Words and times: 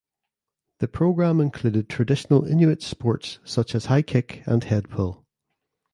The 0.79 0.87
program 0.87 1.39
included 1.39 1.87
traditional 1.87 2.43
Inuit 2.47 2.81
sports 2.81 3.37
such 3.43 3.75
as 3.75 3.85
high 3.85 4.01
kick 4.01 4.41
and 4.47 4.63
head 4.63 4.89
pull. 4.89 5.23